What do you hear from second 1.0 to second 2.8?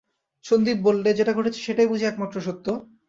যেটা ঘটেছে সেটাই বুঝি একমাত্র সত্য?